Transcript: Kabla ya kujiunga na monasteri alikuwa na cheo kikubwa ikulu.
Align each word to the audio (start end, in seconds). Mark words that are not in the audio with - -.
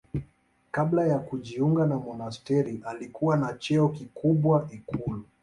Kabla 0.71 1.07
ya 1.07 1.19
kujiunga 1.19 1.85
na 1.85 1.95
monasteri 1.97 2.81
alikuwa 2.85 3.37
na 3.37 3.53
cheo 3.53 3.89
kikubwa 3.89 4.69
ikulu. 4.71 5.25